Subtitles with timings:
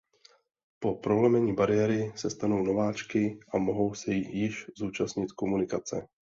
[0.79, 6.07] Po prolomení bariéry se stanou nováčky a mohou se již účastnit komunikace.